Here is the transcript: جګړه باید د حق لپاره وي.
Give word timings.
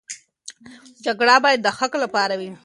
جګړه 1.05 1.35
باید 1.43 1.59
د 1.63 1.67
حق 1.77 1.93
لپاره 2.03 2.33
وي. 2.39 2.51